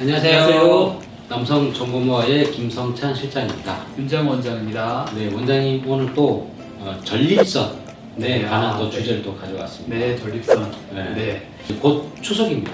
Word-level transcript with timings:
안녕하세요. 0.00 0.40
안녕하세요. 0.40 1.00
남성 1.28 1.74
정보모아의 1.74 2.52
김성찬 2.52 3.14
실장입니다. 3.14 3.84
윤장 3.98 4.26
원장입니다. 4.26 5.04
네, 5.14 5.30
원장님 5.30 5.86
오늘 5.86 6.14
또 6.14 6.50
어, 6.78 6.98
전립선에 7.04 7.74
네, 8.16 8.42
관한 8.42 8.70
아, 8.76 8.78
또 8.78 8.84
네. 8.84 8.90
주제를 8.92 9.22
또 9.22 9.36
가져왔습니다. 9.36 9.94
네, 9.94 10.16
전립선. 10.16 10.72
네. 10.94 11.14
네, 11.14 11.76
곧 11.82 12.10
추석입니다. 12.22 12.72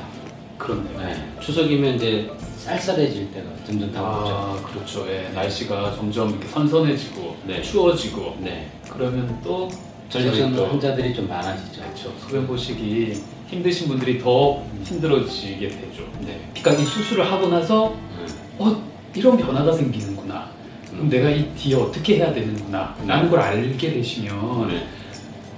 그렇네요. 0.57 0.99
네, 1.01 1.29
추석이면 1.41 1.97
이제 1.97 2.31
쌀쌀해질 2.59 3.33
때가 3.33 3.47
점점 3.67 3.93
다가오죠. 3.93 4.33
아, 4.33 4.63
그렇죠. 4.73 5.05
예, 5.11 5.29
날씨가 5.35 5.97
점점 5.97 6.31
이렇게 6.31 6.47
선선해지고 6.47 7.37
네. 7.45 7.61
추워지고 7.61 8.37
네, 8.39 8.71
그러면 8.89 9.41
또 9.43 9.69
전립선 10.11 10.55
환자들이 10.55 11.13
좀 11.13 11.27
많아지죠. 11.27 11.83
그렇죠. 11.83 12.13
소변 12.21 12.47
보시기 12.47 13.21
힘드신 13.49 13.89
분들이 13.89 14.19
더 14.19 14.65
힘들어지게 14.85 15.69
되죠. 15.69 16.09
네. 16.21 16.41
그러니까 16.55 16.83
이 16.83 16.85
수술을 16.85 17.31
하고 17.31 17.49
나서 17.49 17.93
음, 17.93 18.27
어 18.59 18.83
이런 19.15 19.37
변화가 19.37 19.73
생기는구나. 19.73 20.51
그럼 20.91 21.05
음. 21.05 21.09
내가 21.09 21.31
이 21.31 21.49
뒤에 21.55 21.75
어떻게 21.75 22.17
해야 22.17 22.33
되는구나. 22.33 22.97
음. 23.01 23.07
라는 23.07 23.31
걸 23.31 23.41
알게 23.41 23.93
되시면 23.93 24.69
네. 24.69 24.87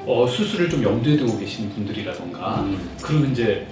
어, 0.09 0.27
수술을 0.27 0.71
좀 0.71 0.83
염두에 0.83 1.19
두고 1.19 1.39
계시는 1.39 1.71
분들이라던가 1.75 2.63
음, 2.63 2.91
그러면 3.03 3.31
이제 3.33 3.67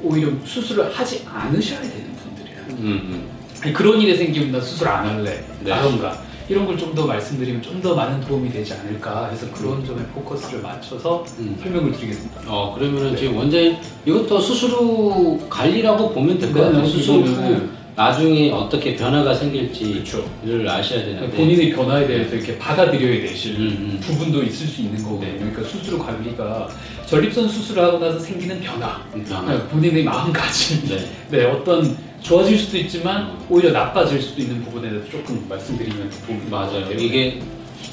오히려 0.00 0.30
수술을 0.44 0.96
하지 0.96 1.26
않으셔야 1.28 1.80
되는 1.80 2.14
분들이라 2.14 2.60
음, 2.68 2.76
음. 2.78 3.30
아니, 3.60 3.72
그런 3.72 4.00
일이 4.00 4.16
생기면 4.16 4.52
나 4.52 4.60
수술 4.60 4.86
안 4.86 5.06
할래 5.08 5.44
네. 5.60 5.70
라던가 5.70 6.22
이런 6.50 6.66
걸 6.66 6.76
좀 6.76 6.92
더 6.94 7.06
말씀드리면 7.06 7.62
좀 7.62 7.80
더 7.80 7.94
많은 7.94 8.20
도움이 8.22 8.50
되지 8.50 8.74
않을까 8.74 9.28
해서 9.30 9.46
그런 9.52 9.84
점에 9.86 10.02
포커스를 10.08 10.60
맞춰서 10.62 11.24
음. 11.38 11.56
설명을 11.62 11.92
드리겠습니다 11.92 12.40
어 12.46 12.74
그러면은 12.76 13.12
네. 13.12 13.16
지금 13.16 13.36
원장님 13.36 13.76
이것도 14.04 14.40
수술 14.40 14.70
후 14.70 15.40
관리라고 15.48 16.10
보면 16.10 16.38
될것 16.38 16.56
네, 16.56 16.62
같아요. 16.62 16.82
네, 16.82 16.88
수술 16.88 17.14
후 17.22 17.24
이거는- 17.24 17.80
나중에 17.96 18.50
어떻게 18.50 18.96
변화가 18.96 19.34
생길지를 19.34 20.04
그렇죠 20.04 20.24
아셔야 20.68 21.04
되는데 21.04 21.28
본인의 21.36 21.70
변화에 21.74 22.06
대해서 22.06 22.34
이렇게 22.34 22.56
받아들여야 22.58 23.20
되실 23.28 23.56
음, 23.56 23.60
음. 23.60 24.00
부분도 24.00 24.42
있을 24.42 24.66
수 24.66 24.80
있는 24.80 25.02
거거든요 25.02 25.32
네. 25.32 25.38
그러니까 25.38 25.62
수술 25.64 25.98
관리가 25.98 26.68
전립선 27.06 27.48
수술을 27.48 27.82
하고 27.82 27.98
나서 27.98 28.18
생기는 28.18 28.58
변화 28.60 29.02
변화. 29.28 29.52
네, 29.52 29.62
본인의 29.68 30.04
마음가짐 30.04 30.88
네. 30.88 30.98
네, 31.30 31.44
어떤 31.44 31.96
좋아질 32.22 32.58
수도 32.58 32.76
있지만 32.78 33.36
오히려 33.48 33.72
나빠질 33.72 34.20
수도 34.20 34.42
있는 34.42 34.62
부분에 34.64 34.90
대해서 34.90 35.08
조금 35.10 35.46
말씀드리면 35.48 36.10
도움이 36.26 36.42
맞아요. 36.50 36.90
이게 36.92 37.40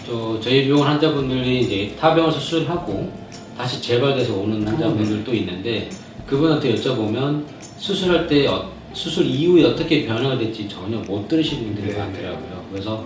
또 0.05 0.39
저희 0.39 0.67
병원 0.67 0.87
환자분들이 0.87 1.61
이제 1.61 1.95
타 1.99 2.13
병원에서 2.13 2.39
수술하고 2.39 3.11
다시 3.57 3.81
재발돼서 3.81 4.33
오는 4.35 4.65
환자분들도 4.67 5.33
있는데 5.33 5.89
그분한테 6.25 6.75
여쭤보면 6.75 7.43
수술할 7.77 8.27
때 8.27 8.47
어- 8.47 8.71
수술 8.93 9.25
이후에 9.25 9.63
어떻게 9.63 10.05
변화가 10.05 10.37
될지 10.37 10.67
전혀 10.67 10.97
못 10.99 11.27
들으시는 11.27 11.65
분들이 11.65 11.91
네, 11.93 11.97
많더라고요. 11.97 12.65
그래서 12.71 13.03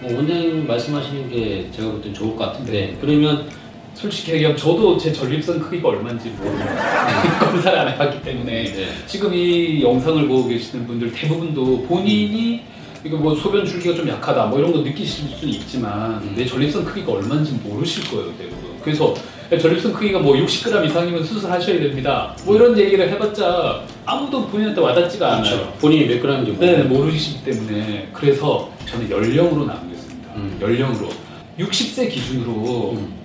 뭐 0.00 0.14
원장님 0.16 0.66
말씀하시는 0.66 1.28
게 1.30 1.68
제가 1.70 1.90
볼 1.90 2.00
땐 2.02 2.14
좋을 2.14 2.36
것 2.36 2.44
같은데 2.52 2.96
그러면 3.00 3.46
솔직히 3.94 4.32
얘기하면 4.32 4.56
저도 4.56 4.98
제 4.98 5.12
전립선 5.12 5.60
크기가 5.60 5.88
얼마인지 5.88 6.28
모르는 6.30 6.66
검사를 7.40 7.78
안 7.78 7.88
해봤기 7.88 8.22
때문에 8.22 8.64
네. 8.64 8.88
지금 9.06 9.32
이 9.32 9.82
영상을 9.82 10.26
보고 10.28 10.48
계시는 10.48 10.86
분들 10.86 11.12
대부분도 11.12 11.82
본인이 11.82 12.62
이거 13.04 13.16
뭐 13.16 13.34
소변 13.34 13.64
줄기가 13.64 13.94
좀 13.94 14.08
약하다 14.08 14.46
뭐 14.46 14.58
이런 14.58 14.72
거 14.72 14.80
느끼실 14.80 15.28
수는 15.28 15.54
있지만 15.54 16.22
음. 16.22 16.34
내 16.36 16.44
전립선 16.44 16.84
크기가 16.84 17.12
얼마인지 17.12 17.52
모르실 17.62 18.10
거예요 18.10 18.32
대부분 18.38 18.78
그래서 18.82 19.14
전립선 19.50 19.92
크기가 19.92 20.18
뭐 20.18 20.34
60g 20.34 20.86
이상이면 20.86 21.22
수술하셔야 21.22 21.78
됩니다 21.80 22.34
뭐 22.44 22.56
이런 22.56 22.76
얘기를 22.78 23.08
해봤자 23.10 23.82
아무도 24.06 24.46
본인한테 24.46 24.80
와닿지가 24.80 25.34
않아요 25.34 25.42
그렇죠. 25.42 25.72
본인이 25.80 26.06
몇 26.06 26.20
그램인지 26.20 26.56
네, 26.58 26.82
모르고 26.82 27.04
모르시기 27.04 27.44
때문에 27.44 28.08
그래서 28.12 28.70
저는 28.86 29.10
연령으로 29.10 29.66
나누겠습니다. 29.66 30.28
음. 30.36 30.58
연령으로 30.60 31.08
60세 31.58 32.10
기준으로 32.10 32.92
음. 32.92 33.23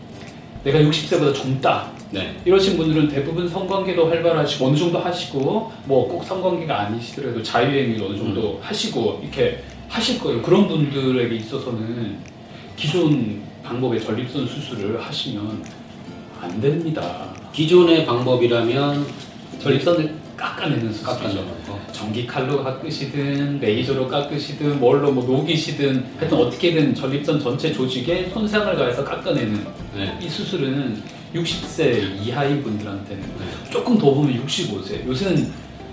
내가 0.63 0.79
60세보다 0.79 1.33
젊다 1.33 1.91
네. 2.11 2.35
이러신 2.43 2.75
분들은 2.77 3.07
대부분 3.07 3.47
성관계도 3.47 4.07
활발하시고 4.09 4.65
어느 4.67 4.75
정도 4.77 4.99
하시고 4.99 5.71
뭐 5.85 6.07
꼭 6.09 6.23
성관계가 6.23 6.87
아니시더라도 6.87 7.41
자유행위를 7.43 8.03
어느 8.03 8.17
정도 8.17 8.53
음. 8.53 8.57
하시고 8.61 9.19
이렇게 9.21 9.63
하실 9.87 10.19
거예요. 10.19 10.41
그런 10.41 10.67
분들에게 10.67 11.35
있어서는 11.35 12.17
기존 12.75 13.41
방법의 13.63 14.01
전립선 14.01 14.47
수술을 14.47 14.99
하시면 15.01 15.63
안 16.41 16.61
됩니다. 16.61 17.29
기존의 17.53 18.05
방법이라면 18.05 19.05
전립선을 19.61 20.15
깎아내는 20.39 20.93
수술이죠. 20.93 21.05
깎아내는 21.05 21.63
거. 21.67 21.79
전기 21.91 22.25
칼로 22.25 22.63
깎으시든 22.63 23.59
레이저로 23.59 24.07
깎으시든 24.07 24.79
뭘로 24.79 25.11
뭐 25.11 25.25
녹이시든 25.25 26.05
하여튼 26.17 26.37
어떻게든 26.37 26.95
전립선 26.95 27.39
전체 27.39 27.73
조직에 27.73 28.29
손상을 28.33 28.73
가해서 28.75 29.03
깎아내는 29.03 29.67
네. 29.95 30.17
이 30.21 30.29
수술은 30.29 31.03
60세 31.35 32.25
이하인 32.25 32.63
분들한테는 32.63 33.21
네. 33.21 33.71
조금 33.71 33.97
더 33.97 34.13
보면 34.13 34.45
65세 34.45 35.05
요새는 35.05 35.51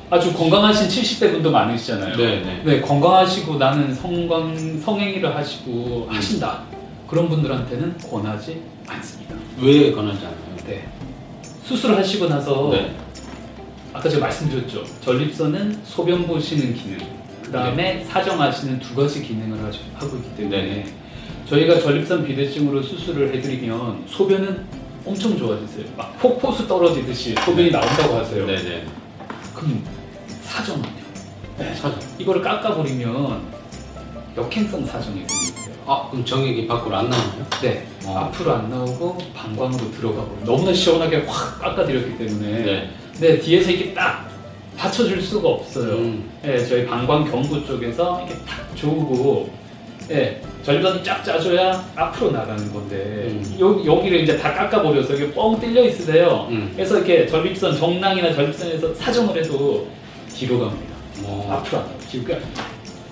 아주 0.09 0.33
건강하신 0.33 0.89
70대 0.89 1.33
분도 1.33 1.51
많으시잖아요 1.51 2.17
네, 2.17 2.63
네. 2.65 2.81
건강하시고 2.81 3.57
나는 3.57 3.93
성관, 3.93 4.81
성행위를 4.81 5.35
하시고 5.35 6.07
음. 6.09 6.15
하신다 6.15 6.63
그런 7.09 7.29
분들한테는 7.29 7.99
권하지 7.99 8.63
않습니다 8.87 9.35
왜 9.61 9.91
권하지 9.91 10.25
않아요? 10.25 10.57
네. 10.67 10.87
수술을 11.65 11.99
하시고 11.99 12.29
나서 12.29 12.71
네. 12.73 12.95
아까 13.97 14.11
제가 14.11 14.27
말씀드렸죠. 14.27 14.85
전립선은 15.01 15.81
소변 15.85 16.27
보시는 16.27 16.75
기능, 16.75 16.99
그 17.43 17.51
다음에 17.51 18.05
사정하시는 18.05 18.79
두 18.79 18.95
가지 18.95 19.23
기능을 19.23 19.59
하고 19.95 20.17
있기 20.19 20.37
때문에 20.37 20.63
네. 20.63 20.87
저희가 21.49 21.81
전립선 21.81 22.27
비대증으로 22.27 22.83
수술을 22.83 23.35
해드리면 23.35 24.05
소변은 24.07 24.65
엄청 25.07 25.39
좋아지세요. 25.39 25.87
막 25.97 26.19
폭포수 26.19 26.69
떨어지듯이 26.69 27.35
소변이 27.43 27.71
나온다고 27.71 28.17
하세요. 28.17 28.45
네네. 28.47 28.85
그럼 29.55 29.83
사정은요? 30.43 30.89
네. 31.57 31.75
사죠. 31.77 31.99
이거를 32.19 32.43
깎아버리면 32.43 33.41
역행성 34.37 34.85
사정이 34.85 35.25
생겨요. 35.27 35.77
아 35.87 36.09
그럼 36.11 36.23
정액이 36.23 36.67
밖으로 36.67 36.97
안 36.97 37.09
나오나요? 37.09 37.47
네. 37.63 37.87
어. 38.05 38.19
앞으로 38.19 38.53
안 38.57 38.69
나오고 38.69 39.17
방광으로 39.35 39.91
들어가 39.93 40.23
버려. 40.23 40.45
너무나 40.45 40.75
시원하게 40.75 41.25
확 41.27 41.59
깎아드렸기 41.63 42.19
때문에 42.19 42.63
네. 42.63 42.91
네, 43.21 43.39
뒤에서 43.39 43.71
이렇게 43.71 43.95
딱 43.95 44.29
받쳐줄 44.77 45.23
수가 45.23 45.49
없어요. 45.49 45.95
음. 45.97 46.31
예, 46.45 46.59
저희 46.65 46.85
방광 46.87 47.25
경부 47.31 47.67
쪽에서 47.67 48.21
이렇게 48.27 48.35
탁 48.45 48.77
조우고, 48.77 49.51
예, 50.11 50.41
전립선이 50.63 51.03
쫙 51.03 51.25
짜줘야 51.25 51.83
앞으로 51.97 52.31
나가는 52.33 52.73
건데, 52.73 53.29
음. 53.31 53.57
여, 53.59 53.95
여기를 53.97 54.21
이제 54.21 54.37
다 54.37 54.53
깎아버려서 54.53 55.15
이게 55.15 55.33
뻥 55.33 55.59
뚫려 55.59 55.85
있으세요. 55.85 56.47
음. 56.51 56.73
그래서 56.75 56.99
이렇게 56.99 57.27
전립선, 57.27 57.77
정낭이나 57.79 58.35
전립선에서 58.35 58.95
사정을 58.95 59.43
해도 59.43 59.89
뒤로 60.35 60.61
갑니다. 60.61 60.95
뭐 61.23 61.51
앞으로 61.51 61.79
안 61.79 61.85
가요. 61.87 61.97
가. 62.41 62.47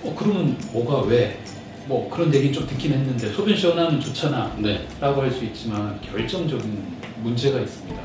어, 0.03 0.15
그러면 0.15 0.55
뭐가 0.71 1.07
왜? 1.07 1.39
뭐 1.87 2.07
그런 2.09 2.31
얘기 2.33 2.51
좀 2.51 2.67
듣긴 2.67 2.93
했는데, 2.93 3.29
소변 3.31 3.55
시원하면 3.55 3.99
좋잖아. 3.99 4.55
네. 4.59 4.85
라고 5.01 5.21
할 5.23 5.31
수 5.31 5.43
있지만, 5.45 5.99
결정적인 6.01 6.83
문제가 7.23 7.59
있습니다. 7.59 8.04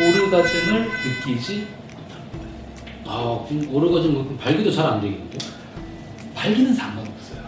오르가즘을 0.00 0.90
느끼지 1.24 1.66
아 3.06 3.46
오르가즘 3.70 4.12
그럼 4.12 4.38
발기도 4.38 4.70
잘 4.70 4.86
안 4.86 5.00
되겠는데? 5.00 5.38
발기는 6.34 6.74
상관없어요. 6.74 7.40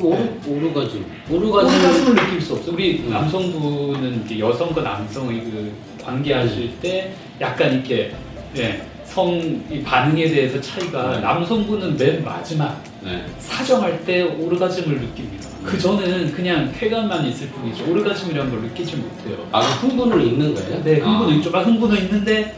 오르 0.00 0.16
네. 0.16 0.40
오르가즘. 0.46 1.06
오르가즘. 1.30 1.68
오르가즘을 1.68 2.14
느낄 2.16 2.40
수 2.40 2.54
없어요. 2.54 2.74
우리 2.74 2.98
음. 3.00 3.10
남성분은 3.10 4.14
이렇게 4.16 4.38
여성과 4.38 4.82
남성의 4.82 5.40
그 5.44 5.72
관계하실 6.04 6.78
때 6.80 7.14
약간 7.40 7.72
이렇게 7.72 8.12
예, 8.56 8.86
성이 9.14 9.82
반응에 9.84 10.28
대해서 10.28 10.60
차이가 10.60 11.12
네. 11.12 11.20
남성분은 11.20 11.96
맨 11.96 12.24
마지막 12.24 12.82
네. 13.00 13.24
사정할 13.38 14.04
때 14.04 14.22
오르가즘을 14.22 14.96
느낍니다. 15.00 15.48
그 15.64 15.78
전에는 15.78 16.32
그냥 16.32 16.72
쾌감만 16.76 17.24
있을 17.26 17.46
뿐이죠. 17.48 17.88
오르가즘이라는 17.90 18.50
걸 18.50 18.60
느끼지 18.62 18.96
못해요. 18.96 19.46
아 19.52 19.60
흥분은 19.60 20.20
있는 20.26 20.52
거예요? 20.54 20.82
네, 20.82 20.98
흥분은 20.98 21.32
아, 21.32 21.36
있죠. 21.36 21.50
아, 21.56 21.60
흥분은 21.62 21.96
있는데 22.02 22.56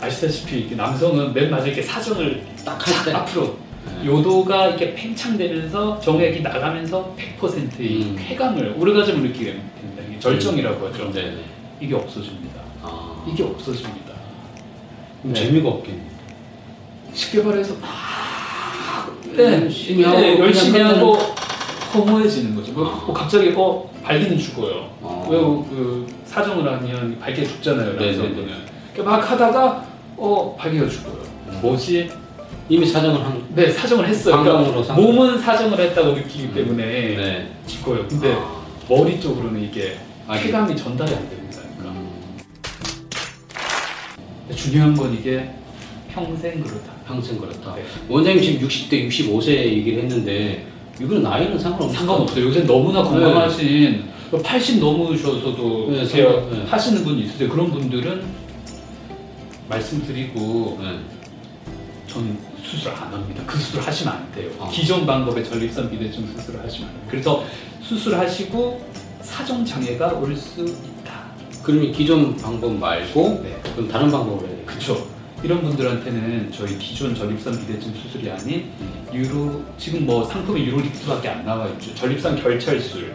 아시다시피 0.00 0.74
남성은 0.74 1.32
맨 1.32 1.48
마지막에 1.50 1.80
사정을 1.80 2.42
딱 2.64 2.84
할 2.84 3.04
때. 3.04 3.12
앞으로 3.12 3.56
네. 3.86 4.06
요도가 4.06 4.68
이렇게 4.68 4.94
팽창되면서 4.94 6.00
정액이 6.00 6.42
나가면서 6.42 7.14
100%의 7.40 8.02
음. 8.02 8.16
쾌감을 8.18 8.74
오르가즘을 8.76 9.22
느끼게 9.28 9.52
됩니다. 9.52 10.02
이게 10.10 10.18
절정이라고 10.18 10.88
하죠. 10.88 11.12
네네. 11.12 11.36
이게 11.80 11.94
없어집니다. 11.94 12.60
아 12.82 13.24
이게 13.32 13.44
없어집니다. 13.44 14.11
그럼 15.22 15.34
네. 15.34 15.40
재미가 15.44 15.68
없겠네. 15.68 16.00
쉽게 17.14 17.42
말해서 17.42 17.74
막 17.80 17.88
네, 19.36 19.62
열심히 19.62 20.04
하고 20.04 20.20
네, 20.20 20.38
열심히 20.38 20.80
하고 20.80 21.14
허무해지는 21.94 22.54
거죠. 22.54 22.72
뭐, 22.72 22.86
아. 22.86 23.04
뭐 23.06 23.14
갑자기 23.14 23.52
어 23.56 23.90
발기는 24.02 24.38
죽어요. 24.38 24.90
어. 25.00 25.26
왜그 25.30 26.06
사정을 26.26 26.66
하면 26.72 27.18
발기가 27.20 27.46
죽잖아요. 27.48 27.96
네, 27.98 28.06
남성분은. 28.06 28.48
그러니까 28.92 29.16
막 29.18 29.30
하다가 29.30 29.86
어 30.16 30.56
발기가 30.58 30.88
죽어요. 30.88 31.18
음. 31.48 31.58
뭐지? 31.62 32.10
이미 32.68 32.86
사정을 32.86 33.22
한 33.24 33.42
네 33.54 33.70
사정을 33.70 34.06
했어요. 34.08 34.42
그러니까 34.42 34.82
상- 34.82 34.96
몸은 34.96 35.38
사정을 35.38 35.78
했다고 35.78 36.12
느끼기 36.12 36.54
때문에 36.54 36.84
네. 36.84 37.48
죽어요. 37.66 38.06
근데 38.08 38.32
아. 38.32 38.62
머리 38.88 39.20
쪽으로는 39.20 39.62
이게 39.62 39.98
아, 40.26 40.36
예. 40.38 40.42
쾌감이 40.42 40.74
전달이 40.74 41.12
안 41.14 41.28
됩니 41.28 41.41
중요한 44.54 44.94
건 44.94 45.14
이게 45.14 45.50
평생 46.12 46.62
그렇다. 46.62 46.92
평생 47.06 47.38
그렇다. 47.38 47.74
네. 47.74 47.84
원장님 48.08 48.42
지금 48.42 48.68
60대, 48.68 49.08
65세 49.08 49.48
얘기를 49.48 50.02
했는데 50.02 50.66
이거는 51.00 51.22
나이는 51.22 51.58
상관없어요. 51.58 51.98
상관없어요. 51.98 52.44
요새 52.46 52.62
너무나 52.64 53.02
건강하신 53.02 54.04
80 54.42 54.80
넘으셔서도 54.80 55.90
네, 55.90 56.04
네. 56.04 56.64
하시는 56.66 57.04
분이 57.04 57.22
있으세요. 57.22 57.48
그런 57.48 57.70
분들은 57.70 58.22
말씀드리고 59.68 60.78
네. 60.80 60.98
전 62.06 62.38
수술 62.62 62.90
안 62.92 63.12
합니다. 63.12 63.42
그 63.46 63.58
수술 63.58 63.80
하시면 63.80 64.14
안 64.14 64.32
돼요. 64.32 64.50
아. 64.60 64.68
기존 64.70 65.06
방법의 65.06 65.44
전립선 65.44 65.90
비대증 65.90 66.26
수술을 66.26 66.62
하시면 66.62 66.88
안 66.88 66.94
돼요. 66.94 67.04
그래서 67.08 67.44
수술하시고 67.82 68.84
사정 69.22 69.64
장애가 69.64 70.08
올 70.14 70.36
수. 70.36 70.91
그러면 71.62 71.92
기존 71.92 72.36
방법 72.36 72.74
말고 72.76 73.40
네. 73.44 73.60
그럼 73.74 73.88
다른 73.88 74.10
방법을 74.10 74.46
해야 74.48 74.56
돼요. 74.56 74.66
그쵸. 74.66 75.06
이런 75.42 75.60
분들한테는 75.62 76.52
저희 76.52 76.78
기존 76.78 77.14
전립선 77.14 77.58
비대증 77.60 77.92
수술이 77.94 78.30
아닌 78.30 78.70
유로 79.12 79.60
지금 79.76 80.06
뭐 80.06 80.24
상품이 80.24 80.64
유로리프트밖에 80.66 81.28
안 81.28 81.44
나와 81.44 81.66
있죠. 81.70 81.94
전립선 81.94 82.40
결찰술, 82.40 83.12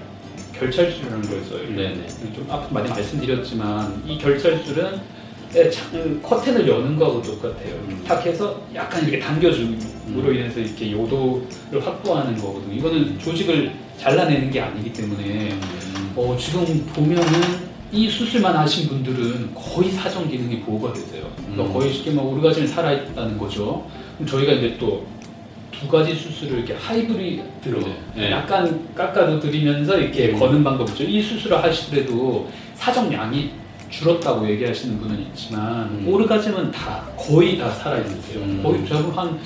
결찰술이라는 0.54 1.22
걸 1.30 1.42
써요. 1.46 1.62
네네. 1.70 2.08
좀 2.36 2.46
앞서 2.50 2.70
많이 2.74 2.90
말씀드렸지만 2.90 4.04
이 4.06 4.18
결찰술은 4.18 5.18
예, 5.56 5.70
창- 5.70 6.22
커튼을 6.22 6.68
여는 6.68 6.98
거하고 6.98 7.22
똑같아요. 7.22 7.74
음. 7.88 8.04
탁 8.06 8.26
해서 8.26 8.62
약간 8.76 9.02
이렇게 9.04 9.20
당겨줌으로 9.20 10.34
인해서 10.34 10.60
이렇게 10.60 10.92
요도를 10.92 11.86
확보하는 11.86 12.38
거거든요. 12.38 12.74
이거는 12.76 13.18
조직을 13.18 13.72
잘라내는 13.98 14.52
게 14.52 14.60
아니기 14.60 14.92
때문에 14.92 15.24
음. 15.54 16.12
어, 16.18 16.36
지금 16.38 16.86
보면은 16.94 17.67
이 17.92 18.10
수술만 18.10 18.56
하신 18.56 18.90
분들은 18.90 19.56
거의 19.56 19.92
사정 19.92 20.28
기능이 20.30 20.62
보호가 20.62 20.94
되세요. 20.94 21.24
그러니까 21.38 21.64
음. 21.64 21.74
거의 21.74 21.94
쉽게 21.94 22.12
말하면 22.12 22.34
오르가즘이 22.34 22.68
살아있다는 22.68 23.38
거죠. 23.38 23.86
그럼 24.18 24.28
저희가 24.28 24.54
이제 24.54 24.78
또 24.78 25.18
두 25.80 25.88
가지 25.88 26.16
수술을 26.16 26.60
이렇게 26.60 26.74
하이브리드로 26.74 27.80
네. 27.80 27.98
네. 28.16 28.32
약간 28.32 28.88
깎아도 28.96 29.40
드리면서 29.40 29.98
이렇게 29.98 30.30
음. 30.30 30.40
거는 30.40 30.64
방법이죠. 30.64 31.04
이 31.04 31.22
수술을 31.22 31.62
하시더라도 31.64 32.50
사정량이 32.74 33.52
줄었다고 33.90 34.50
얘기하시는 34.50 35.00
분은 35.00 35.20
있지만 35.28 35.84
음. 35.90 36.08
오르가즘은 36.08 36.72
다 36.72 37.04
거의 37.16 37.58
다 37.58 37.70
살아있으세요. 37.70 38.40
음. 38.40 38.62
거의 38.64 38.86
제가 38.88 39.00
한, 39.16 39.40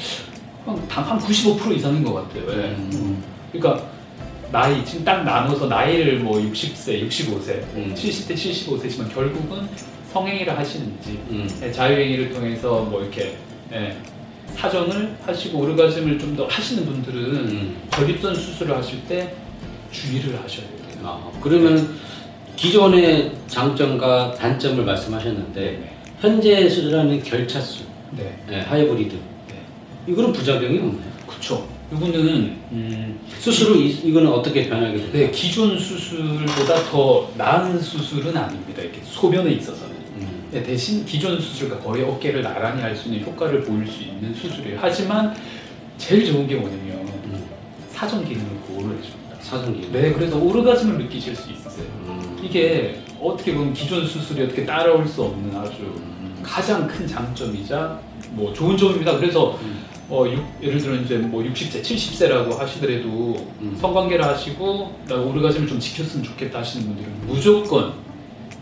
한, 0.66 1.20
한95% 1.20 1.76
이상인 1.76 2.04
것 2.04 2.14
같아요. 2.14 2.50
예. 2.50 2.76
음. 2.78 3.22
그러니까 3.52 3.91
나이 4.52 4.84
지금 4.86 5.06
딱 5.06 5.24
나눠서 5.24 5.68
나이를 5.68 6.20
뭐 6.20 6.38
60세, 6.40 7.08
65세, 7.08 7.50
음. 7.76 7.94
70대, 7.96 8.34
75세지만 8.34 9.14
결국은 9.14 9.68
성행위를 10.12 10.58
하시는지 10.58 11.20
음. 11.30 11.48
예, 11.64 11.72
자유행위를 11.72 12.34
통해서 12.34 12.82
뭐 12.82 13.02
이렇게 13.02 13.38
예, 13.72 13.96
사정을 14.56 15.16
하시고 15.26 15.60
오르가즘을 15.60 16.20
좀 16.20 16.36
더 16.36 16.46
하시는 16.48 16.86
분들은 16.86 17.20
음. 17.36 17.78
전립선 17.92 18.36
수술을 18.36 18.76
하실 18.76 19.02
때 19.08 19.34
주의를 19.92 20.36
하셔야 20.42 20.66
돼요. 20.68 20.78
아, 21.04 21.32
그러면 21.42 21.98
기존의 22.58 23.32
장점과 23.48 24.36
단점을 24.36 24.84
말씀하셨는데 24.84 25.92
현재 26.20 26.70
수술하는 26.70 27.24
결차수, 27.24 27.84
네. 28.12 28.38
네, 28.48 28.60
하이브리드 28.62 29.16
네. 29.16 29.56
이거는 30.08 30.34
부작용이 30.34 30.78
없나요? 30.80 31.12
그렇죠. 31.26 31.68
이거는 31.92 32.56
음, 32.72 33.20
수술 33.40 33.72
후 33.72 33.78
이- 33.78 33.90
이거는 34.08 34.32
어떻게 34.32 34.70
변하게 34.70 34.98
돼요? 34.98 35.10
네, 35.12 35.32
기존 35.32 35.78
수술보다 35.78 36.84
더 36.90 37.30
나은 37.38 37.80
수술은 37.80 38.36
아닙니다. 38.36 38.82
이렇게 38.82 39.00
소변에 39.04 39.52
있어서는. 39.52 39.96
음. 40.18 40.44
네, 40.52 40.64
대신 40.64 41.06
기존 41.06 41.40
수술과 41.40 41.80
거의 41.80 42.04
어깨를 42.04 42.42
나란히 42.44 42.82
할 42.82 42.96
수 42.96 43.10
있는 43.10 43.26
효과를 43.26 43.62
보일 43.64 43.86
수 43.88 44.04
있는 44.04 44.34
수술이에요. 44.34 44.78
하지만 44.82 45.36
제일 45.98 46.26
좋은 46.26 46.48
게 46.48 46.56
뭐냐면 46.56 47.00
음. 47.26 47.44
사정 47.90 48.24
기능을 48.24 48.48
보호를 48.68 48.98
해줍니다. 48.98 49.22
사정기. 49.42 49.90
네, 49.92 50.14
그래서 50.14 50.38
오르가즘을 50.38 50.98
느끼실 51.04 51.36
수 51.36 51.52
있으세요. 51.52 51.86
음. 52.08 52.40
이게 52.42 53.02
어떻게 53.20 53.54
보면 53.54 53.74
기존 53.74 54.08
수술이 54.08 54.44
어떻게 54.44 54.66
따라올 54.66 55.06
수 55.08 55.24
없는 55.24 55.54
아주 55.58 55.74
음. 55.82 56.40
가장 56.42 56.88
큰 56.88 57.06
장점이자 57.06 58.00
뭐 58.32 58.54
좋은 58.54 58.78
점입니다. 58.78 59.18
그래서 59.18 59.60
음. 59.62 59.82
어, 60.12 60.26
육- 60.28 60.44
예를 60.62 60.78
들어 60.78 60.94
이제 60.96 61.16
뭐 61.18 61.42
60세, 61.42 61.82
70세라고 61.82 62.58
하시더라도 62.58 63.48
음. 63.62 63.78
성관계를 63.80 64.26
하시고 64.26 64.94
나 65.08 65.16
오르가즘을 65.16 65.66
좀 65.68 65.80
지켰으면 65.80 66.22
좋겠다 66.26 66.60
하시는 66.60 66.86
분들은 66.86 67.10
무조건 67.28 67.94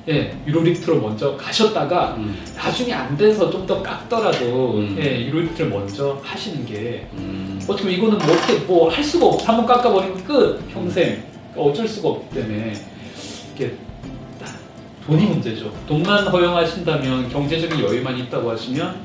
예, 0.08 0.32
유로리프트로 0.48 1.02
먼저 1.02 1.36
가셨다가 1.36 2.16
음. 2.18 2.40
나중에 2.56 2.94
안 2.94 3.18
돼서 3.18 3.50
좀 3.50 3.66
더 3.66 3.82
깎더라도 3.82 4.76
음. 4.76 4.96
예, 5.00 5.26
유로리프트를 5.26 5.70
먼저 5.72 6.20
하시는 6.24 6.64
게 6.68 7.08
음. 7.14 7.60
어떻게 7.68 7.84
보면 7.84 7.98
이거는 7.98 8.18
뭐 8.20 8.36
어떻게 8.36 8.54
뭐 8.66 8.90
할 8.92 9.04
수가 9.04 9.26
없어. 9.26 9.46
한번 9.48 9.66
깎아버리면 9.66 10.24
끝 10.24 10.68
평생 10.72 11.24
그러니까 11.54 11.62
어쩔 11.72 11.88
수가 11.88 12.10
없기 12.10 12.36
때문에 12.36 12.74
이게 13.56 13.74
돈이 15.08 15.26
문제죠. 15.26 15.72
돈만 15.88 16.28
허용하신다면 16.28 17.30
경제적인 17.30 17.80
여유만 17.80 18.18
있다고 18.20 18.52
하시면 18.52 18.96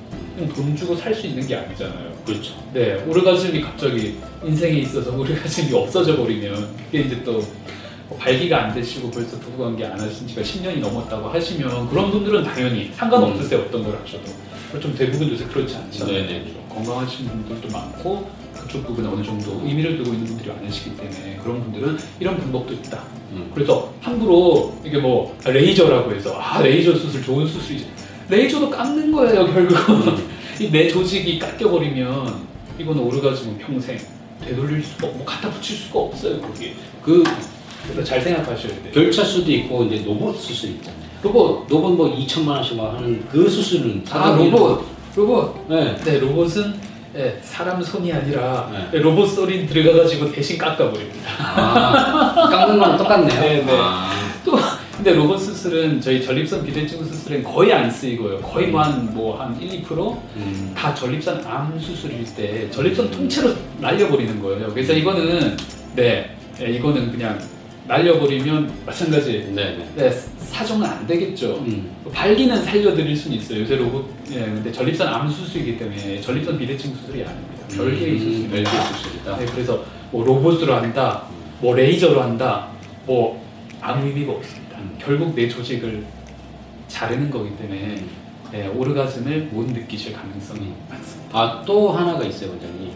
돈 0.54 0.76
주고 0.76 0.94
살 0.94 1.14
수 1.14 1.26
있는 1.26 1.46
게 1.46 1.56
아니잖아요. 1.56 2.12
그렇죠. 2.24 2.54
네, 2.72 2.94
오르가즘이 3.06 3.60
갑자기 3.60 4.18
인생에 4.42 4.78
있어서 4.80 5.14
오르가즘이 5.16 5.72
없어져 5.74 6.16
버리면 6.16 6.74
그게 6.86 7.00
이제 7.00 7.22
또뭐 7.22 8.18
발기가 8.18 8.64
안 8.64 8.74
되시고 8.74 9.10
벌써 9.10 9.38
부부관계 9.38 9.84
안 9.84 10.00
하신 10.00 10.26
지가 10.26 10.42
10년이 10.42 10.78
넘었다고 10.80 11.28
하시면 11.28 11.88
그런 11.88 12.10
분들은 12.10 12.44
당연히 12.44 12.90
상관없으세요 12.94 13.60
어떤 13.60 13.84
걸 13.84 13.98
하셔도 14.02 14.80
좀 14.80 14.94
대부분 14.94 15.30
요새 15.30 15.44
그렇지 15.44 15.76
않잖아요 15.76 16.26
네네. 16.26 16.44
건강하신 16.68 17.26
분들도 17.26 17.68
많고 17.68 18.28
그쪽 18.54 18.86
부분에 18.86 19.08
어느 19.08 19.22
정도 19.22 19.60
의미를 19.64 19.96
두고 19.98 20.12
있는 20.12 20.26
분들이 20.26 20.48
많으시기 20.48 20.96
때문에 20.96 21.38
그런 21.42 21.62
분들은 21.62 21.98
이런 22.18 22.38
방법도 22.38 22.72
있다 22.74 23.04
음. 23.32 23.50
그래서 23.54 23.92
함부로 24.00 24.76
이게 24.84 24.98
뭐 24.98 25.36
레이저라고 25.44 26.12
해서 26.12 26.34
아 26.38 26.62
레이저 26.62 26.94
수술 26.94 27.22
좋은 27.22 27.46
수술이지 27.46 27.86
레이저도 28.28 28.70
깎는 28.70 29.12
거예요 29.12 29.46
결국은 29.46 30.16
이 30.16 30.22
내 30.70 30.88
조직이 30.88 31.38
깎여버리면 31.38 32.46
이건 32.78 32.98
오르가즘은 32.98 33.58
평생 33.58 33.98
되돌릴 34.44 34.82
수가 34.82 35.08
없고 35.08 35.24
갖다 35.24 35.50
붙일 35.50 35.76
수가 35.76 36.00
없어요 36.00 36.40
거기 36.40 36.74
그 37.02 37.22
그래서 37.84 38.04
잘 38.04 38.20
생각하셔야 38.20 38.72
돼요 38.82 38.92
결찰술도 38.92 39.50
있고 39.50 39.84
이제 39.84 40.02
로봇 40.04 40.38
수술 40.38 40.70
있잖아요. 40.70 41.02
로봇 41.22 41.66
로봇 41.68 41.92
뭐 41.94 42.16
2천만 42.16 42.48
원씩 42.48 42.76
막 42.76 42.94
하는 42.94 43.24
그 43.30 43.48
수술은 43.48 44.04
아 44.10 44.36
로봇 44.36 44.84
로봇 45.16 45.68
네. 45.68 45.96
네 46.04 46.18
로봇은 46.18 46.94
예, 47.16 47.38
사람 47.42 47.80
손이 47.80 48.12
아니라 48.12 48.88
네. 48.90 48.98
로봇 48.98 49.30
손이 49.30 49.66
들어가가지고 49.66 50.32
대신 50.32 50.58
깎아버립니다 50.58 51.30
아, 51.38 52.48
깎는 52.50 52.78
거랑 52.78 52.96
똑같네요. 52.98 53.38
네, 53.40 53.62
네. 53.64 53.72
아, 53.78 54.10
또 54.44 54.58
근데 54.96 55.12
로봇 55.14 55.40
수술은 55.64 56.00
저희 56.00 56.22
전립선 56.22 56.64
비대증 56.64 57.04
수술엔 57.04 57.42
거의 57.42 57.72
안 57.72 57.90
쓰이고요. 57.90 58.38
거의 58.40 58.66
뭐 58.68 58.82
뭐한 58.82 59.14
뭐 59.14 59.40
한 59.40 59.60
1, 59.60 59.82
2%? 59.82 60.18
음. 60.36 60.72
다 60.76 60.94
전립선 60.94 61.44
암 61.46 61.78
수술일 61.78 62.24
때 62.36 62.70
전립선 62.70 63.10
통째로 63.10 63.54
날려버리는 63.80 64.42
거예요. 64.42 64.68
그래서 64.68 64.92
이거는 64.92 65.56
네, 65.96 66.36
네, 66.58 66.70
이거는 66.70 67.10
그냥 67.10 67.38
날려버리면 67.86 68.72
마찬가지. 68.84 69.50
네네. 69.54 69.88
네, 69.96 70.10
사정은 70.38 70.86
안 70.86 71.06
되겠죠. 71.06 71.56
음. 71.66 71.90
발기는 72.12 72.62
살려드릴 72.62 73.16
수는 73.16 73.38
있어요. 73.38 73.60
요새 73.60 73.76
로봇, 73.76 74.06
예, 74.32 74.40
근데 74.40 74.70
전립선 74.70 75.08
암 75.08 75.30
수술이기 75.30 75.78
때문에 75.78 76.20
전립선 76.20 76.58
비대증 76.58 76.94
수술이 76.94 77.24
아닙니다. 77.24 77.64
별개의 77.74 78.18
수술입니다. 78.18 78.58
음, 78.58 78.64
별개의 78.64 78.86
수술이다. 78.92 79.36
네, 79.38 79.46
그래서 79.46 79.84
뭐 80.10 80.24
로봇으로 80.24 80.74
한다, 80.74 81.22
뭐 81.60 81.74
레이저로 81.74 82.20
한다, 82.22 82.68
뭐 83.06 83.42
아무 83.80 84.06
의미가 84.06 84.32
없습니다. 84.32 84.60
음. 84.60 84.63
결국 84.98 85.34
내 85.34 85.48
조직을 85.48 86.04
자르는 86.88 87.30
거기 87.30 87.56
때문에 87.56 88.04
네, 88.52 88.68
오르가즘을 88.68 89.48
못 89.50 89.66
느끼실 89.72 90.12
가능성이 90.12 90.72
많습니다. 90.88 91.38
아, 91.38 91.62
또 91.66 91.90
하나가 91.90 92.24
있어요, 92.24 92.50
원장님. 92.50 92.92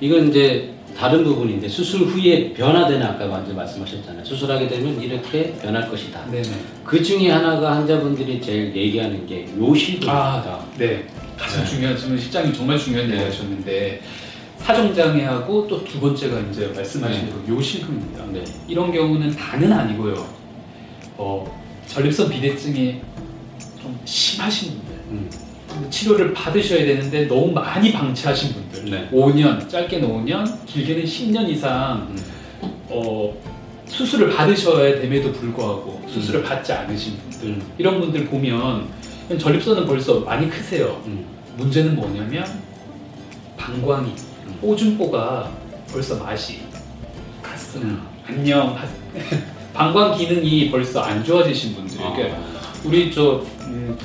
이건 0.00 0.28
이제 0.28 0.72
다른 0.96 1.22
부분인데 1.24 1.68
수술 1.68 2.06
후에 2.06 2.52
변화되는 2.54 3.06
아까 3.06 3.26
먼저 3.26 3.52
말씀하셨잖아요. 3.52 4.24
수술하게 4.24 4.66
되면 4.66 5.00
이렇게 5.00 5.52
변할 5.62 5.88
것이다. 5.88 6.24
네네. 6.30 6.48
그 6.82 7.02
중에 7.02 7.30
하나가 7.30 7.76
환자분들이 7.76 8.40
제일 8.40 8.74
얘기하는 8.74 9.26
게 9.26 9.46
요실금이다. 9.58 10.12
아, 10.12 10.66
네. 10.78 11.06
가장 11.36 11.62
네. 11.62 11.70
중요한 11.70 11.96
지금 11.96 12.18
실장님 12.18 12.52
정말 12.52 12.78
중요한 12.78 13.08
얘기 13.08 13.18
네. 13.18 13.24
하셨는데 13.26 14.00
사정장애하고 14.58 15.68
또 15.68 15.84
두 15.84 16.00
번째가 16.00 16.40
이제 16.50 16.66
말씀하신 16.74 17.26
네. 17.26 17.32
요실금입니다. 17.54 18.24
네. 18.32 18.42
이런 18.66 18.90
경우는 18.90 19.30
다는 19.36 19.72
아니고요. 19.72 20.26
어, 21.16 21.60
전립선 21.86 22.28
비대증이 22.30 23.00
좀 23.80 23.98
심하신 24.04 24.74
분들, 24.74 24.94
음. 25.10 25.30
치료를 25.90 26.32
받으셔야 26.32 26.84
되는데 26.84 27.26
너무 27.26 27.52
많이 27.52 27.92
방치하신 27.92 28.54
분들 28.54 28.90
네. 28.90 29.08
5년, 29.10 29.68
짧게는 29.68 30.08
5년, 30.08 30.66
길게는 30.66 31.04
10년 31.04 31.48
이상 31.48 32.08
음. 32.10 32.16
어, 32.88 33.34
수술을 33.86 34.30
받으셔야 34.30 35.00
됨에도 35.00 35.32
불구하고 35.32 36.02
수술을 36.08 36.42
받지 36.42 36.72
않으신 36.72 37.16
분들 37.18 37.48
음. 37.48 37.72
이런 37.78 38.00
분들 38.00 38.26
보면 38.26 38.88
전립선은 39.38 39.86
벌써 39.86 40.20
많이 40.20 40.48
크세요. 40.48 41.02
음. 41.06 41.24
문제는 41.56 41.94
뭐냐면 41.96 42.44
방광이 43.56 44.10
음. 44.46 44.58
오줌보가 44.62 45.50
벌써 45.90 46.16
맛이. 46.16 46.60
음. 47.76 48.02
안녕. 48.26 48.76
방광 49.76 50.16
기능이 50.16 50.70
벌써 50.70 51.00
안 51.00 51.22
좋아지신 51.22 51.74
분들. 51.74 51.98
그러니까 51.98 52.36
아. 52.36 52.40
우리 52.82 53.12
저 53.12 53.42
음, 53.66 53.96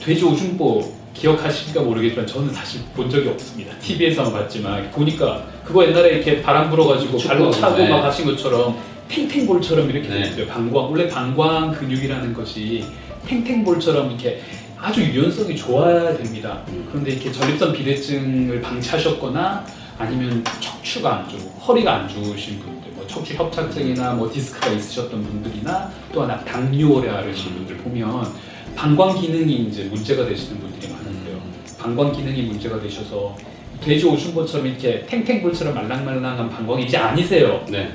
돼지 0.00 0.24
오줌보 0.24 0.94
기억하실까 1.14 1.82
모르겠지만 1.82 2.26
저는 2.26 2.52
사실 2.52 2.80
본 2.94 3.10
적이 3.10 3.30
없습니다. 3.30 3.76
TV에서만 3.78 4.32
봤지만 4.32 4.90
보니까 4.92 5.44
그거 5.64 5.84
옛날에 5.84 6.10
이렇게 6.10 6.42
바람 6.42 6.70
불어가지고 6.70 7.18
발로 7.18 7.50
차고 7.50 7.76
네. 7.76 7.88
막 7.88 8.04
하신 8.04 8.26
것처럼 8.26 8.76
탱탱볼처럼 9.08 9.90
이렇게 9.90 10.08
네. 10.08 10.22
됐어요. 10.22 10.46
방광 10.46 10.90
원래 10.90 11.08
방광 11.08 11.72
근육이라는 11.72 12.32
것이 12.32 12.84
탱탱볼처럼 13.26 14.10
이렇게 14.10 14.40
아주 14.78 15.00
유연성이 15.02 15.56
좋아야 15.56 16.16
됩니다. 16.16 16.62
음. 16.68 16.86
그런데 16.90 17.12
이렇게 17.12 17.32
전립선 17.32 17.72
비대증을 17.72 18.60
방치하셨거나 18.60 19.64
아니면 19.98 20.44
척추가 20.60 21.16
안 21.16 21.28
좋고 21.28 21.60
허리가 21.60 21.94
안 21.94 22.08
좋으신 22.08 22.60
분들, 22.60 22.72
뭐 22.72 22.75
척추 23.06 23.34
협착증이나 23.34 24.14
뭐 24.14 24.30
디스크가 24.30 24.68
있으셨던 24.72 25.22
분들이나 25.22 25.90
또 26.12 26.22
하나 26.22 26.38
당뇨를 26.44 27.10
앓으신 27.10 27.54
분들 27.54 27.76
보면 27.78 28.32
방광 28.74 29.20
기능이 29.20 29.68
이제 29.68 29.84
문제가 29.84 30.26
되시는 30.26 30.60
분들이 30.60 30.92
많은데요. 30.92 31.38
방광 31.78 32.12
기능이 32.12 32.42
문제가 32.42 32.80
되셔서 32.80 33.36
돼지 33.80 34.06
오줌보처럼 34.06 34.66
이렇게 34.66 35.06
탱탱볼처럼 35.06 35.74
말랑말랑한 35.74 36.50
방광이 36.50 36.84
이제 36.84 36.96
아니세요. 36.96 37.64
네. 37.68 37.92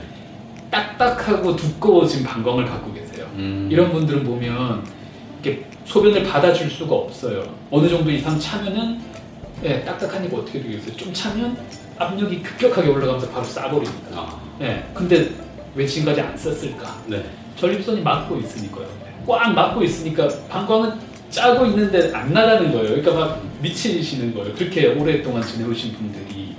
딱딱하고 0.69 1.55
두꺼워진 1.55 2.23
방광을 2.23 2.65
갖고 2.65 2.93
계세요. 2.93 3.27
음. 3.35 3.67
이런 3.69 3.91
분들은 3.91 4.23
보면 4.23 4.83
이렇게 5.43 5.65
소변을 5.85 6.23
받아줄 6.23 6.69
수가 6.69 6.95
없어요. 6.95 7.43
어느 7.69 7.89
정도 7.89 8.09
이상 8.11 8.39
차면은 8.39 8.99
예, 9.63 9.81
딱딱하니까 9.83 10.37
어떻게 10.37 10.61
되겠어요? 10.61 10.95
좀 10.97 11.13
차면 11.13 11.57
압력이 11.97 12.41
급격하게 12.41 12.89
올라가면서 12.89 13.29
바로 13.29 13.43
싸버립니다. 13.43 14.07
아. 14.19 14.39
예, 14.61 14.83
근데 14.93 15.29
왜 15.75 15.85
지금까지 15.85 16.21
안 16.21 16.37
썼을까? 16.37 17.03
네. 17.07 17.23
전립선이 17.55 18.01
막고 18.01 18.37
있으니까요. 18.39 18.87
꽉 19.27 19.53
막고 19.53 19.83
있으니까 19.83 20.27
방광은 20.49 20.93
짜고 21.29 21.65
있는데 21.67 22.11
안 22.13 22.33
나가는 22.33 22.71
거예요. 22.71 22.87
그러니까 22.87 23.13
막 23.13 23.43
미치시는 23.61 24.33
거예요. 24.33 24.53
그렇게 24.55 24.87
오랫동안 24.87 25.41
지내오신 25.45 25.93
분들이 25.93 26.55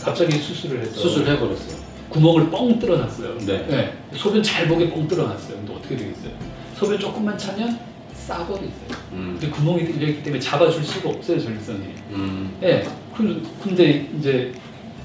갑자기 0.00 0.36
수술을 0.38 0.82
해서 0.82 0.92
수술해 1.00 1.38
버렸어요. 1.38 1.82
구멍을 2.10 2.50
뻥 2.50 2.78
뚫어놨어요. 2.78 3.38
네. 3.38 3.94
소변 4.14 4.42
잘 4.42 4.68
보게 4.68 4.90
뻥 4.90 5.08
뚫어놨어요. 5.08 5.56
근데 5.56 5.74
어떻게 5.74 5.96
되겠어요? 5.96 6.30
소변 6.76 6.98
조금만 6.98 7.36
차면 7.38 7.78
싸버리세요. 8.26 8.70
음. 9.12 9.36
근데 9.38 9.48
구멍이 9.54 9.84
뚫려 9.84 10.08
있기 10.08 10.22
때문에 10.22 10.40
잡아줄 10.40 10.82
수가 10.82 11.10
없어요, 11.10 11.38
전립선이. 11.38 11.78
음. 12.12 12.50
예. 12.62 12.82
그- 13.14 13.42
근데 13.62 14.08
이제 14.18 14.52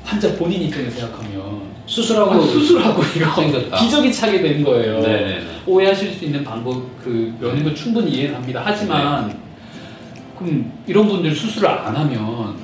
환자 0.03 0.33
본인 0.35 0.61
입장에서 0.63 0.99
생각하면 1.01 1.61
수술하고 1.85 2.31
아, 2.31 2.39
수술하고 2.41 3.03
이거 3.15 3.35
생겼다. 3.35 3.77
기적이 3.77 4.13
차게 4.13 4.41
된 4.41 4.63
거예요. 4.63 5.01
네네. 5.01 5.41
오해하실 5.65 6.13
수 6.13 6.25
있는 6.25 6.43
방법 6.43 6.83
그 7.03 7.35
면인 7.39 7.63
건 7.63 7.75
충분히 7.75 8.11
이해는 8.11 8.35
합니다. 8.35 8.61
하지만 8.63 9.38
그럼 10.38 10.71
이런 10.88 11.07
분들 11.07 11.35
수술을 11.35 11.67
안 11.67 11.95
하면 11.95 12.55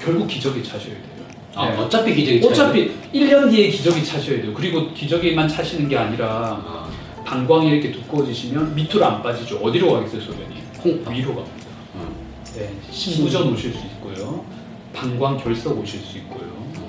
결국 0.00 0.28
기적이 0.28 0.62
차셔야 0.62 0.92
돼요. 0.94 1.16
아, 1.54 1.70
네. 1.70 1.76
어차피 1.78 2.14
기적이 2.14 2.46
어차피 2.46 2.92
1년 3.14 3.50
뒤에 3.50 3.68
기적이 3.70 4.04
차셔야 4.04 4.42
돼요. 4.42 4.52
그리고 4.54 4.92
기적이만 4.92 5.48
차시는 5.48 5.88
게 5.88 5.96
아니라 5.96 6.62
아, 6.64 6.85
방광이 7.26 7.68
이렇게 7.68 7.90
두꺼워지시면 7.90 8.74
밑으로 8.76 9.04
안 9.04 9.22
빠지죠. 9.22 9.58
어디로 9.58 9.92
가겠어요, 9.92 10.20
소변이? 10.20 10.62
콩. 10.78 11.04
위로 11.12 11.34
갑니다. 11.34 11.66
어. 11.94 12.08
네, 12.54 12.72
신부전 12.90 13.52
오실 13.52 13.72
수 13.72 13.78
있고요. 13.86 14.44
방광 14.92 15.36
결석 15.38 15.76
오실 15.78 16.00
수 16.00 16.18
있고요. 16.18 16.46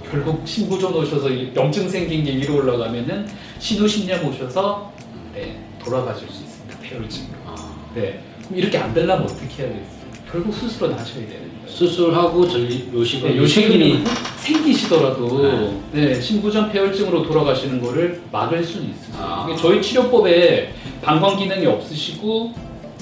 결국 0.09 0.47
신부전 0.47 0.93
오셔서 0.93 1.29
이 1.29 1.51
염증 1.55 1.89
생긴 1.89 2.23
게 2.23 2.35
위로 2.37 2.57
올라가면은 2.57 3.27
신우신염 3.59 4.25
오셔서 4.29 4.93
네, 5.33 5.59
돌아가실 5.83 6.29
수 6.29 6.43
있습니다. 6.43 6.79
폐혈증으로. 6.81 7.37
아. 7.47 7.75
네. 7.95 8.21
그럼 8.45 8.59
이렇게 8.59 8.77
안 8.77 8.93
되려면 8.93 9.23
어떻게 9.23 9.63
해야 9.63 9.73
되겠어요? 9.73 9.96
결국 10.31 10.53
수술은 10.53 10.93
하셔야 10.93 11.25
되는 11.25 11.29
거예요. 11.29 11.67
수술하고 11.67 12.47
전립 12.47 12.93
요식은 12.93 13.29
네, 13.29 13.37
요식이 13.37 14.03
생기시더라도 14.37 15.81
네. 15.93 16.07
네, 16.07 16.21
신부전 16.21 16.71
폐혈증으로 16.71 17.23
돌아가시는 17.23 17.81
거를 17.81 18.21
막을 18.31 18.63
수는 18.63 18.89
있으세요. 18.89 19.15
아. 19.17 19.55
저희 19.57 19.81
치료법에 19.81 20.73
방광 21.01 21.37
기능이 21.37 21.65
없으시고 21.65 22.53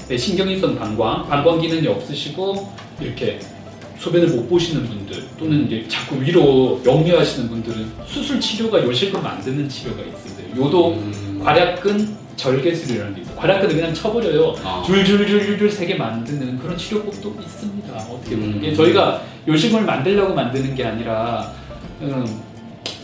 네, 0.08 0.16
신경이성 0.16 0.78
방광, 0.78 1.28
방광 1.28 1.60
기능이 1.60 1.86
없으시고 1.88 2.72
이렇게 3.00 3.40
소변을 3.98 4.28
못 4.28 4.48
보시는 4.48 4.86
분들 4.86 5.24
또는 5.38 5.66
이제 5.66 5.84
자꾸 5.88 6.20
위로 6.20 6.80
역류하시는 6.84 7.48
분들은 7.48 7.92
수술 8.06 8.40
치료가 8.40 8.84
요실금 8.84 9.22
만드는 9.22 9.68
치료가 9.68 10.02
있어요. 10.02 10.36
요도 10.56 10.94
음. 10.94 11.40
괄약근 11.42 12.25
절개술이라는 12.36 13.14
게 13.14 13.20
있어요. 13.22 13.36
괄약근을 13.36 13.74
그냥 13.74 13.94
쳐버려요. 13.94 14.54
아. 14.62 14.82
줄줄줄줄줄 14.86 15.70
세게 15.70 15.94
만드는 15.96 16.58
그런 16.58 16.76
치료법도 16.76 17.36
있습니다. 17.40 17.94
어떻게 17.94 18.36
보면 18.36 18.54
음. 18.54 18.58
이게 18.64 18.74
저희가 18.74 19.22
요식을 19.48 19.82
만들려고 19.82 20.34
만드는 20.34 20.74
게 20.74 20.84
아니라 20.84 21.52
음, 22.02 22.24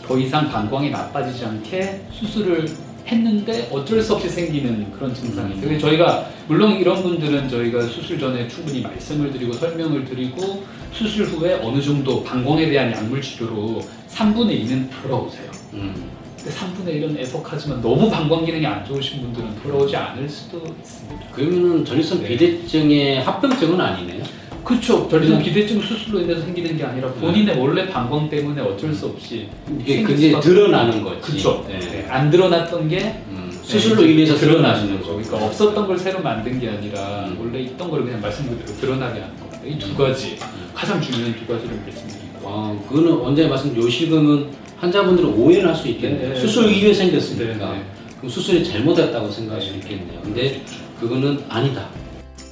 더 0.05 0.17
이상 0.17 0.49
방광이 0.49 0.89
나빠지지 0.89 1.45
않게 1.45 2.01
수술을 2.11 2.67
했는데 3.07 3.67
어쩔 3.71 4.01
수 4.01 4.13
없이 4.13 4.29
생기는 4.29 4.91
그런 4.93 5.13
증상이 5.13 5.53
있어요. 5.55 5.67
그래서 5.67 5.87
저희가 5.87 6.29
물론 6.47 6.73
이런 6.73 7.01
분들은 7.01 7.49
저희가 7.49 7.81
수술 7.87 8.17
전에 8.19 8.47
충분히 8.47 8.81
말씀을 8.81 9.31
드리고 9.31 9.53
설명을 9.53 10.05
드리고 10.05 10.63
수술 10.93 11.25
후에 11.25 11.55
어느 11.61 11.81
정도 11.81 12.23
방광에 12.23 12.69
대한 12.69 12.91
약물 12.91 13.21
치료로 13.21 13.81
3분의 14.09 14.63
2는 14.65 14.87
돌아오세요. 15.01 15.51
음. 15.73 16.22
근데 16.43 16.57
3분의 16.57 17.01
1은 17.01 17.17
애석하지만 17.19 17.81
너무 17.81 18.09
방광 18.09 18.43
기능이 18.45 18.65
안 18.65 18.83
좋으신 18.85 19.21
분들은 19.21 19.61
돌아오지 19.63 19.95
않을 19.95 20.27
수도 20.27 20.61
있습니다. 20.81 21.27
그러면은 21.31 21.85
전립선 21.85 22.21
네. 22.21 22.27
비대증의 22.29 23.23
합병증은 23.23 23.79
아니네요. 23.79 24.23
그렇죠. 24.63 25.07
전립선 25.09 25.41
비대증 25.41 25.81
수술로 25.81 26.19
인해서 26.21 26.41
생기는 26.41 26.75
게 26.77 26.83
아니라 26.83 27.07
본인의 27.13 27.57
원래 27.57 27.87
방광 27.87 28.29
때문에 28.29 28.61
어쩔 28.61 28.93
수 28.93 29.05
없이 29.07 29.47
이게 29.79 30.03
그게 30.03 30.37
드러나는 30.39 31.01
거지. 31.03 31.21
그렇죠. 31.21 31.65
네. 31.69 31.79
네, 31.79 32.07
안 32.09 32.29
드러났던 32.29 32.89
게 32.89 33.15
음, 33.29 33.49
수술로 33.63 34.01
네, 34.01 34.11
인해서 34.11 34.35
드러나시는 34.35 34.99
거죠. 34.99 35.13
그러니까 35.15 35.45
없었던 35.45 35.87
걸 35.87 35.97
새로 35.97 36.21
만든 36.21 36.59
게 36.59 36.69
아니라 36.69 37.25
음. 37.27 37.37
원래 37.39 37.59
있던 37.61 37.89
걸 37.89 38.03
그냥 38.03 38.19
말씀 38.19 38.49
그대로 38.49 38.77
드러나게 38.79 39.21
하는 39.21 39.35
겁니다. 39.37 39.59
이 39.65 39.79
두 39.79 39.95
가지 39.95 40.37
가장 40.73 40.99
중요한 40.99 41.33
두 41.35 41.45
가지를 41.53 41.77
말씀드리고 41.85 42.39
아, 42.45 42.77
그거는 42.89 43.13
언제 43.21 43.47
말씀 43.47 43.73
요식음은 43.73 44.62
환자분들은 44.83 45.33
오해를 45.35 45.69
할 45.69 45.75
수 45.75 45.87
있겠네요. 45.87 46.33
네. 46.33 46.35
수술 46.35 46.69
이후에 46.69 46.93
생겼으니까. 46.93 47.71
네, 47.71 47.77
네. 47.77 47.83
그럼 48.17 48.29
수술이 48.29 48.63
잘못됐다고 48.65 49.31
생각할 49.31 49.61
수 49.61 49.73
있겠네요. 49.75 50.19
근데 50.21 50.61
그거는 50.99 51.41
아니다. 51.49 51.87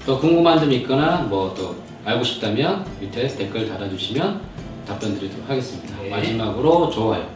더 0.05 0.17
궁금한 0.19 0.57
점이 0.59 0.77
있거나 0.77 1.17
뭐 1.29 1.53
또 1.55 1.75
알고 2.05 2.23
싶다면 2.23 2.85
밑에 2.99 3.27
댓글 3.27 3.67
달아주시면 3.67 4.41
답변 4.87 5.13
드리도록 5.19 5.47
하겠습니다. 5.49 5.95
네. 6.01 6.09
마지막으로 6.09 6.89
좋아요, 6.89 7.27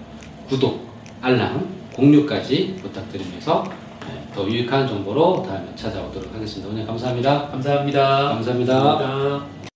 구독, 0.50 0.88
알람, 1.22 1.68
공유까지 1.94 2.78
부탁드리면서 2.82 3.64
네, 4.08 4.28
더 4.34 4.48
유익한 4.48 4.88
정보로 4.88 5.44
다음에 5.48 5.68
찾아오도록 5.76 6.34
하겠습니다. 6.34 6.72
오늘 6.72 6.86
감사합니다. 6.88 7.48
감사합니다. 7.50 8.30
감사합니다. 8.30 8.74
감사합니다. 8.74 9.75